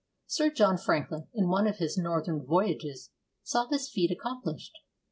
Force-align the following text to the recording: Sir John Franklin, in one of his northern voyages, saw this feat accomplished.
Sir 0.25 0.49
John 0.49 0.79
Franklin, 0.79 1.27
in 1.35 1.47
one 1.47 1.67
of 1.67 1.77
his 1.77 1.95
northern 1.95 2.43
voyages, 2.43 3.11
saw 3.43 3.65
this 3.65 3.87
feat 3.87 4.09
accomplished. 4.09 4.75